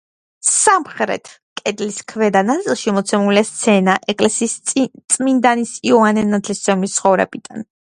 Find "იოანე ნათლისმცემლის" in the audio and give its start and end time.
5.93-7.03